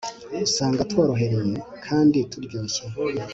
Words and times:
Usanga 0.45 0.81
tworohereye 0.91 1.55
kandi 1.85 2.17
turyoshye 2.31 2.83